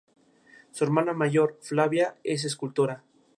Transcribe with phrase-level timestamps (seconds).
[0.71, 3.03] Su hermana mayor, Flavia, es escultora.